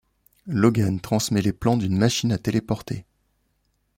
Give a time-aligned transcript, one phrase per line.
[0.47, 3.05] Logan transmet les plans d'une machine à téléporter.